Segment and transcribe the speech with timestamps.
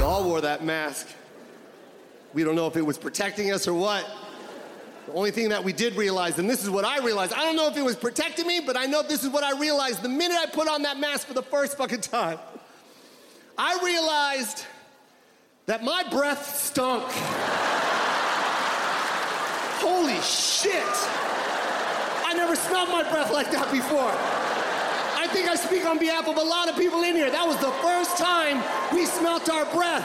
[0.00, 1.08] We all wore that mask.
[2.32, 4.08] We don't know if it was protecting us or what.
[5.04, 7.54] The only thing that we did realize, and this is what I realized, I don't
[7.54, 10.08] know if it was protecting me, but I know this is what I realized the
[10.08, 12.38] minute I put on that mask for the first fucking time.
[13.58, 14.64] I realized
[15.66, 17.04] that my breath stunk.
[19.82, 20.82] Holy shit!
[22.24, 24.49] I never smelled my breath like that before.
[25.20, 27.30] I think I speak on behalf of a lot of people in here.
[27.30, 28.56] That was the first time
[28.94, 30.02] we smelt our breath.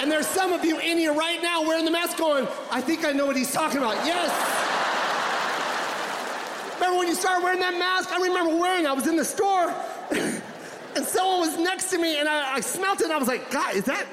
[0.00, 3.04] And there's some of you in here right now wearing the mask going, I think
[3.04, 3.94] I know what he's talking about.
[4.04, 4.28] Yes.
[6.74, 8.10] Remember when you started wearing that mask?
[8.10, 8.84] I remember wearing.
[8.84, 9.72] I was in the store
[10.10, 13.48] and someone was next to me and I, I smelt it and I was like,
[13.52, 14.06] God, is that.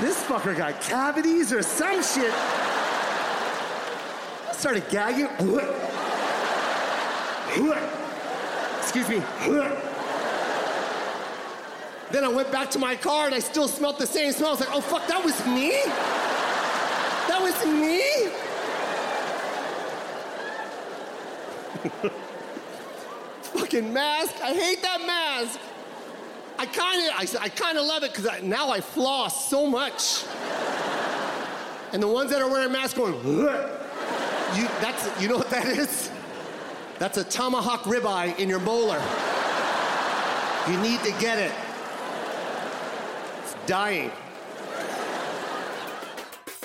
[0.00, 2.34] This fucker got cavities or some shit.
[4.48, 5.28] I started gagging.
[8.80, 9.22] Excuse me.
[12.10, 14.48] Then I went back to my car and I still smelled the same smell.
[14.48, 15.70] I was like, oh fuck, that was me?
[17.28, 18.02] That was me?
[23.42, 24.34] Fucking mask.
[24.42, 25.58] I hate that mask.
[26.58, 30.24] I kind of, I, I kind of love it because now I floss so much.
[31.92, 36.10] And the ones that are wearing masks going, you, that's, you know what that is?
[36.98, 39.02] That's a tomahawk ribeye in your molar.
[40.70, 41.52] You need to get it.
[43.42, 44.10] It's dying.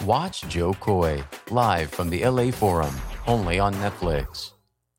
[0.05, 2.95] Watch Jo Koy live from the LA Forum,
[3.27, 4.53] only on Netflix.